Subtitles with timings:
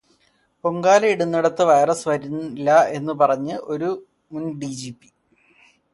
[0.63, 3.89] പൊങ്കാലയിടുന്നയിടത്ത് virus വരില്ല എന്നു പറഞ്ഞത് ഒരു
[4.31, 5.09] മുൻ ഡിജിപി